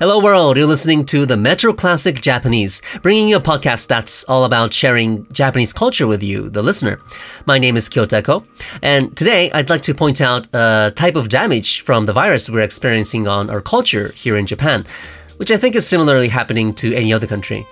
[0.00, 4.44] Hello world, you're listening to the Metro Classic Japanese, bringing you a podcast that's all
[4.44, 7.00] about sharing Japanese culture with you, the listener.
[7.46, 8.44] My name is Kyota Ko,
[8.82, 12.62] and today I'd like to point out a type of damage from the virus we're
[12.62, 14.84] experiencing on our culture here in Japan,
[15.36, 17.64] which I think is similarly happening to any other country.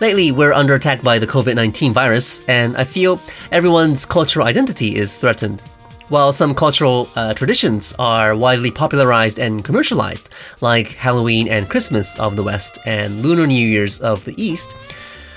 [0.00, 3.20] Lately, we're under attack by the COVID-19 virus, and I feel
[3.52, 5.62] everyone's cultural identity is threatened.
[6.10, 10.28] While some cultural uh, traditions are widely popularized and commercialized,
[10.60, 14.74] like Halloween and Christmas of the West and Lunar New Year's of the East,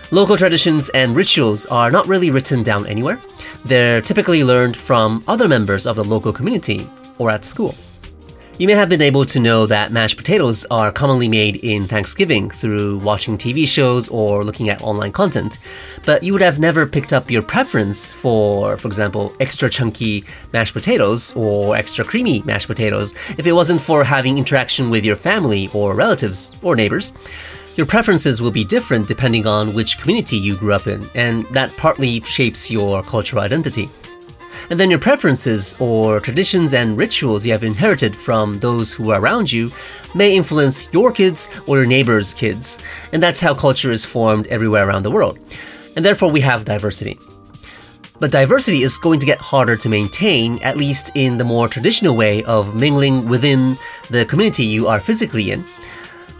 [0.10, 3.22] local traditions and rituals are not really written down anywhere.
[3.64, 7.76] They're typically learned from other members of the local community or at school.
[8.60, 12.52] You may have been able to know that mashed potatoes are commonly made in Thanksgiving
[12.52, 15.58] through watching TV shows or looking at online content,
[16.06, 20.74] but you would have never picked up your preference for, for example, extra chunky mashed
[20.74, 25.68] potatoes or extra creamy mashed potatoes if it wasn't for having interaction with your family
[25.74, 27.16] or relatives or neighbors.
[27.76, 31.76] Your preferences will be different depending on which community you grew up in, and that
[31.76, 33.90] partly shapes your cultural identity
[34.70, 39.22] and then your preferences or traditions and rituals you have inherited from those who are
[39.22, 39.70] around you
[40.16, 42.80] may influence your kids or your neighbor's kids.
[43.12, 45.40] And that's how culture is formed everywhere around the world.
[45.96, 47.20] And therefore, we have diversity.
[48.20, 52.16] But diversity is going to get harder to maintain, at least in the more traditional
[52.16, 53.78] way of mingling within
[54.10, 55.66] the community you are physically in.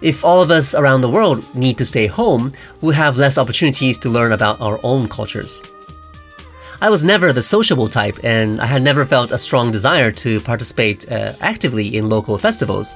[0.02, 3.98] If all of us around the world need to stay home, we'll have less opportunities
[4.00, 5.62] to learn about our own cultures.
[6.82, 10.40] I was never the sociable type, and I had never felt a strong desire to
[10.42, 12.96] participate uh, actively in local festivals.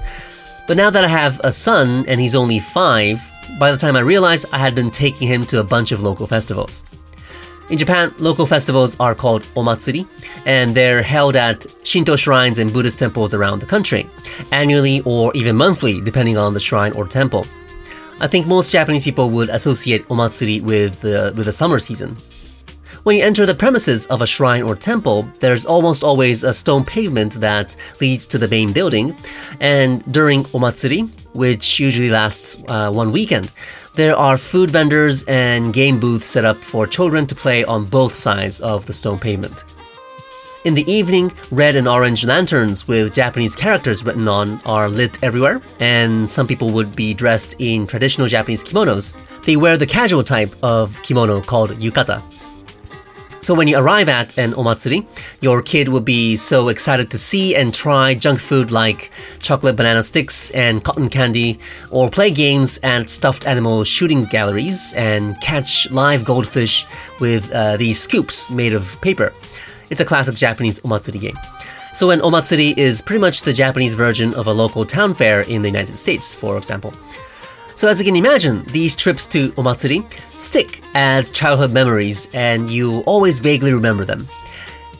[0.68, 3.22] But now that I have a son and he's only five,
[3.60, 6.28] by the time I realized I had been taking him to a bunch of local
[6.28, 6.86] festivals.
[7.70, 10.08] In Japan, local festivals are called omatsuri,
[10.46, 14.10] and they're held at Shinto shrines and Buddhist temples around the country,
[14.52, 17.46] annually or even monthly, depending on the shrine or temple.
[18.20, 22.18] I think most Japanese people would associate omatsuri with, with the summer season.
[23.08, 26.84] When you enter the premises of a shrine or temple, there's almost always a stone
[26.84, 29.16] pavement that leads to the main building.
[29.62, 33.54] And during Omatsuri, which usually lasts uh, one weekend,
[33.96, 38.14] there are food vendors and game booths set up for children to play on both
[38.14, 39.64] sides of the stone pavement.
[40.66, 45.62] In the evening, red and orange lanterns with Japanese characters written on are lit everywhere,
[45.80, 49.16] and some people would be dressed in traditional Japanese kimonos.
[49.46, 52.22] They wear the casual type of kimono called yukata.
[53.48, 55.06] So when you arrive at an omatsuri,
[55.40, 59.10] your kid will be so excited to see and try junk food like
[59.40, 61.58] chocolate banana sticks and cotton candy,
[61.90, 66.86] or play games at stuffed animal shooting galleries and catch live goldfish
[67.22, 69.32] with uh, these scoops made of paper.
[69.90, 71.40] It's a classic Japanese omatsuri game.
[71.94, 75.62] So an omatsuri is pretty much the Japanese version of a local town fair in
[75.62, 76.94] the United States, for example.
[77.78, 83.02] So as you can imagine, these trips to Omatsuri stick as childhood memories and you
[83.02, 84.28] always vaguely remember them.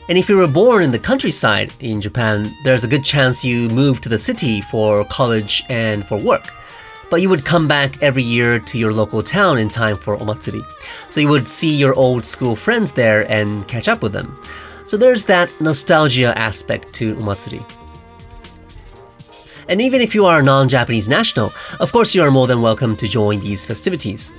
[0.08, 3.68] And if you were born in the countryside in Japan, there's a good chance you
[3.70, 6.54] moved to the city for college and for work.
[7.10, 10.64] But you would come back every year to your local town in time for Omatsuri.
[11.08, 14.40] So you would see your old school friends there and catch up with them.
[14.86, 17.77] So there's that nostalgia aspect to Omatsuri.
[19.68, 22.62] And even if you are a non Japanese national, of course you are more than
[22.62, 24.32] welcome to join these festivities.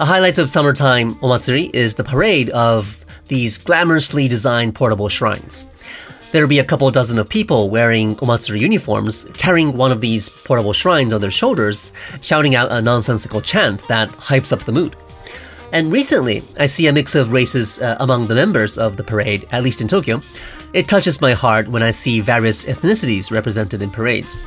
[0.00, 5.64] A highlight of summertime omatsuri is the parade of these glamorously designed portable shrines.
[6.32, 10.72] There'll be a couple dozen of people wearing omatsuri uniforms, carrying one of these portable
[10.72, 14.96] shrines on their shoulders, shouting out a nonsensical chant that hypes up the mood.
[15.70, 19.46] And recently, I see a mix of races uh, among the members of the parade,
[19.52, 20.20] at least in Tokyo,
[20.72, 24.40] it touches my heart when I see various ethnicities represented in parades.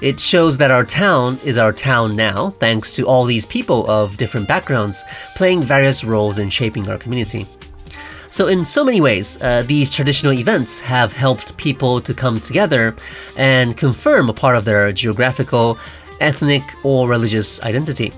[0.00, 4.16] It shows that our town is our town now, thanks to all these people of
[4.16, 5.04] different backgrounds
[5.36, 7.46] playing various roles in shaping our community.
[8.30, 12.94] So, in so many ways, uh, these traditional events have helped people to come together
[13.36, 15.78] and confirm a part of their geographical,
[16.20, 18.12] ethnic, or religious identity.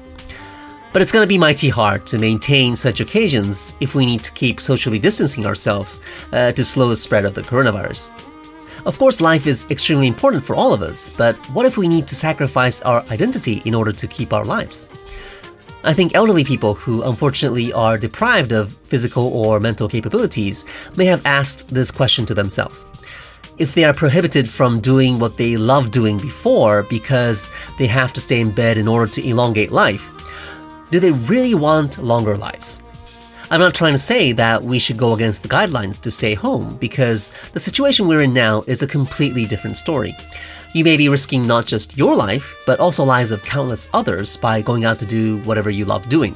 [0.92, 4.60] But it's to be mighty hard to maintain such occasions if we need to keep
[4.60, 6.02] socially distancing ourselves
[6.32, 8.10] uh, to slow the spread of the coronavirus.
[8.84, 12.06] Of course, life is extremely important for all of us, but what if we need
[12.08, 14.88] to sacrifice our identity in order to keep our lives?
[15.84, 20.64] I think elderly people who unfortunately are deprived of physical or mental capabilities
[20.96, 22.86] may have asked this question to themselves.
[23.58, 28.20] If they are prohibited from doing what they loved doing before because they have to
[28.20, 30.10] stay in bed in order to elongate life,
[30.92, 32.82] do they really want longer lives?
[33.50, 36.76] I'm not trying to say that we should go against the guidelines to stay home,
[36.76, 40.14] because the situation we're in now is a completely different story.
[40.74, 44.60] you may be risking not just your life, but also lives of countless others by
[44.60, 46.34] going out to do whatever you love doing.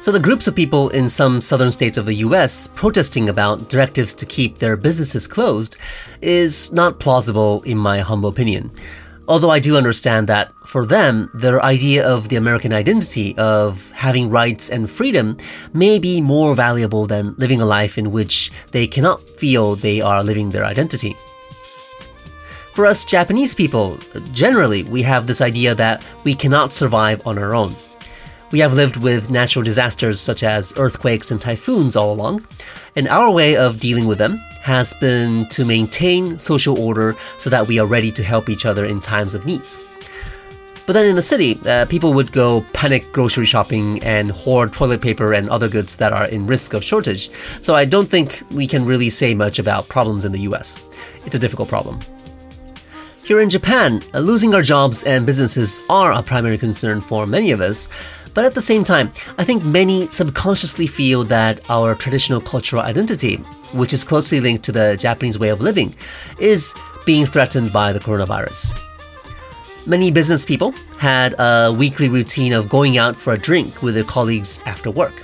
[0.00, 4.14] So, the groups of people in some southern states of the US protesting about directives
[4.14, 5.76] to keep their businesses closed
[6.20, 8.70] is not plausible, in my humble opinion.
[9.28, 14.30] Although I do understand that for them, their idea of the American identity of having
[14.30, 15.36] rights and freedom
[15.72, 20.22] may be more valuable than living a life in which they cannot feel they are
[20.22, 21.16] living their identity.
[22.72, 23.98] For us Japanese people,
[24.32, 27.72] generally, we have this idea that we cannot survive on our own.
[28.52, 32.46] We have lived with natural disasters such as earthquakes and typhoons all along,
[32.94, 37.68] and our way of dealing with them has been to maintain social order so that
[37.68, 39.80] we are ready to help each other in times of needs.
[40.86, 45.00] But then in the city, uh, people would go panic grocery shopping and hoard toilet
[45.00, 47.30] paper and other goods that are in risk of shortage.
[47.60, 50.84] So I don't think we can really say much about problems in the US.
[51.24, 52.00] It's a difficult problem.
[53.22, 57.52] Here in Japan, uh, losing our jobs and businesses are a primary concern for many
[57.52, 57.88] of us.
[58.36, 63.36] But at the same time, I think many subconsciously feel that our traditional cultural identity,
[63.72, 65.94] which is closely linked to the Japanese way of living,
[66.38, 66.74] is
[67.06, 68.78] being threatened by the coronavirus.
[69.86, 74.04] Many business people had a weekly routine of going out for a drink with their
[74.04, 75.22] colleagues after work.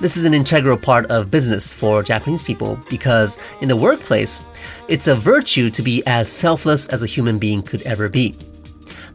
[0.00, 4.42] This is an integral part of business for Japanese people because in the workplace,
[4.88, 8.34] it's a virtue to be as selfless as a human being could ever be.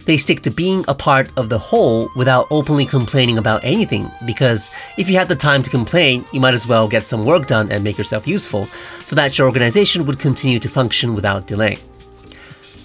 [0.06, 4.70] They stick to being a part of the whole without openly complaining about anything because
[4.98, 7.72] if you had the time to complain, you might as well get some work done
[7.72, 8.66] and make yourself useful
[9.04, 11.78] so that your organization would continue to function without delay.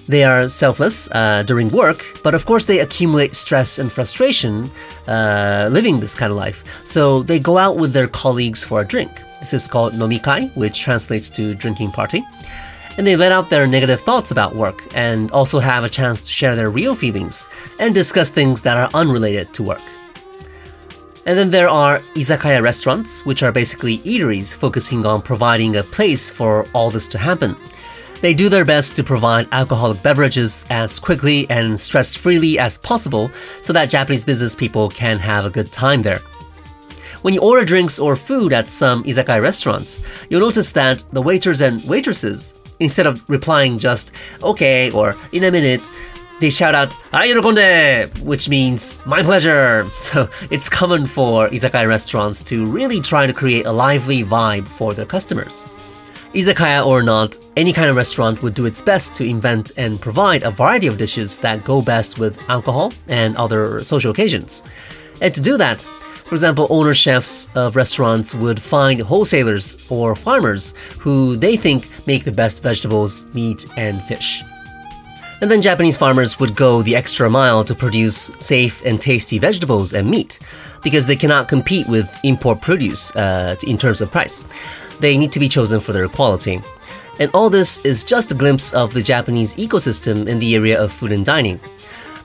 [0.08, 4.68] They are selfless uh, during work, but of course they accumulate stress and frustration
[5.06, 6.64] uh, living this kind of life.
[6.84, 9.10] So they go out with their colleagues for a drink.
[9.38, 12.24] This is called nomikai, which translates to drinking party
[12.96, 16.32] and they let out their negative thoughts about work and also have a chance to
[16.32, 17.46] share their real feelings
[17.78, 19.82] and discuss things that are unrelated to work.
[21.26, 26.30] And then there are izakaya restaurants, which are basically eateries focusing on providing a place
[26.30, 27.56] for all this to happen.
[28.20, 33.30] They do their best to provide alcoholic beverages as quickly and stress freely as possible
[33.62, 36.20] so that Japanese business people can have a good time there.
[37.22, 41.60] When you order drinks or food at some izakaya restaurants, you'll notice that the waiters
[41.60, 44.12] and waitresses instead of replying just
[44.42, 45.82] okay or in a minute,
[46.40, 52.66] they shout out "Ayorokonde," which means "my pleasure." So it's common for izakaya restaurants to
[52.66, 55.66] really try to create a lively vibe for their customers.
[56.32, 60.44] Izakaya or not, any kind of restaurant would do its best to invent and provide
[60.44, 64.62] a variety of dishes that go best with alcohol and other social occasions.
[65.20, 65.84] And to do that,
[66.30, 72.22] for example, owner chefs of restaurants would find wholesalers or farmers who they think make
[72.22, 74.44] the best vegetables, meat, and fish.
[75.40, 79.92] And then Japanese farmers would go the extra mile to produce safe and tasty vegetables
[79.92, 80.38] and meat
[80.84, 84.44] because they cannot compete with import produce uh, in terms of price.
[85.00, 86.60] They need to be chosen for their quality.
[87.18, 90.92] And all this is just a glimpse of the Japanese ecosystem in the area of
[90.92, 91.58] food and dining.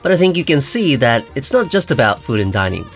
[0.00, 2.88] But I think you can see that it's not just about food and dining.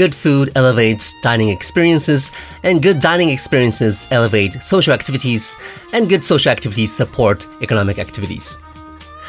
[0.00, 2.30] Good food elevates dining experiences,
[2.62, 5.58] and good dining experiences elevate social activities,
[5.92, 8.58] and good social activities support economic activities.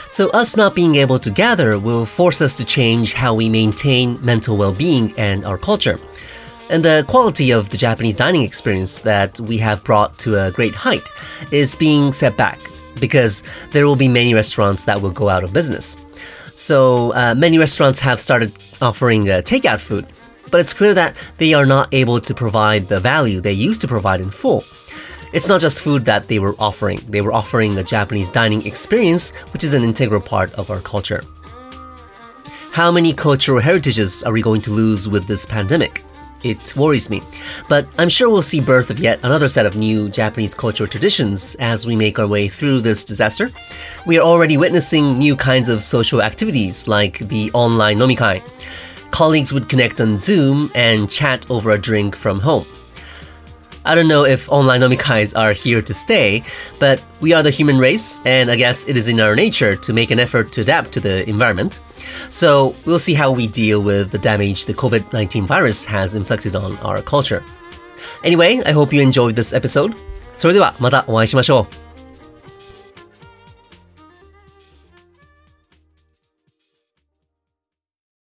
[0.10, 4.18] So, us not being able to gather will force us to change how we maintain
[4.24, 5.98] mental well being and our culture.
[6.70, 10.74] And the quality of the Japanese dining experience that we have brought to a great
[10.74, 11.10] height
[11.52, 12.62] is being set back
[12.98, 15.98] because there will be many restaurants that will go out of business.
[16.56, 20.08] So, uh, many restaurants have started offering uh, takeout food
[20.50, 23.88] but it's clear that they are not able to provide the value they used to
[23.88, 24.64] provide in full.
[25.34, 29.32] It's not just food that they were offering, they were offering a Japanese dining experience,
[29.54, 31.24] which is an integral part of our culture.
[32.74, 36.04] How many cultural heritages are we going to lose with this pandemic?
[36.44, 37.22] It worries me.
[37.70, 41.56] But I'm sure we'll see birth of yet another set of new Japanese cultural traditions
[41.60, 43.50] as we make our way through this disaster.
[44.08, 48.42] We are already witnessing new kinds of social activities like the online nomikai
[49.11, 52.65] colleagues would connect on Zoom and chat over a drink from home.
[53.87, 56.43] I don't know if online nomikais are here to stay,
[56.81, 59.93] but we are the human race, and I guess it is in our nature to
[59.93, 61.79] make an effort to adapt to the environment.
[62.29, 66.57] So we'll see how we deal with the damage the COVID 19 virus has inflicted
[66.57, 67.45] on our culture.
[68.25, 69.95] Anyway, I hope you enjoyed this episode.
[70.33, 71.90] それではまたお会いしましょう。